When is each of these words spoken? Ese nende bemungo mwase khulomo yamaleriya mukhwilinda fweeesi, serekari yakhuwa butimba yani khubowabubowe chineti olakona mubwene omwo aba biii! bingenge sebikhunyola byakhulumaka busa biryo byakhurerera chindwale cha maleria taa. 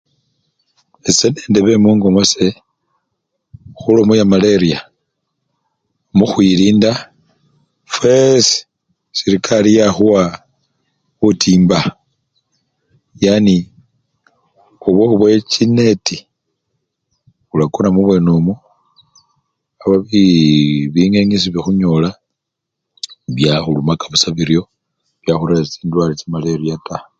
Ese 1.09 1.25
nende 1.33 1.59
bemungo 1.67 2.05
mwase 2.13 2.45
khulomo 3.79 4.13
yamaleriya 4.19 4.79
mukhwilinda 6.17 6.91
fweeesi, 7.93 8.57
serekari 9.17 9.71
yakhuwa 9.77 10.21
butimba 11.19 11.79
yani 13.23 13.55
khubowabubowe 14.79 15.37
chineti 15.51 16.17
olakona 17.53 17.87
mubwene 17.93 18.29
omwo 18.37 18.53
aba 19.83 19.97
biii! 20.07 20.89
bingenge 20.93 21.35
sebikhunyola 21.43 22.09
byakhulumaka 23.35 24.05
busa 24.11 24.29
biryo 24.37 24.61
byakhurerera 25.21 25.71
chindwale 25.73 26.13
cha 26.19 26.27
maleria 26.33 26.75
taa. 26.87 27.03